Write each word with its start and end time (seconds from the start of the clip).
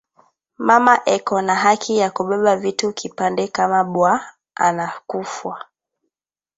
Mama 0.67 0.93
eko 1.15 1.35
na 1.47 1.55
haki 1.63 1.93
ya 2.01 2.07
ku 2.15 2.21
beba 2.29 2.53
vitu 2.63 2.87
kipande 2.99 3.43
kama 3.55 3.79
bwa 3.93 4.11
anakufwa 4.65 5.55